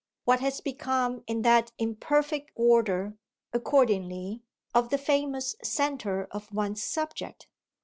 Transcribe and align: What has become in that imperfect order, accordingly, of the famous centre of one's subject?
What 0.25 0.39
has 0.39 0.61
become 0.61 1.23
in 1.27 1.43
that 1.43 1.73
imperfect 1.77 2.49
order, 2.55 3.13
accordingly, 3.53 4.41
of 4.73 4.89
the 4.89 4.97
famous 4.97 5.55
centre 5.61 6.27
of 6.31 6.51
one's 6.51 6.81
subject? 6.81 7.47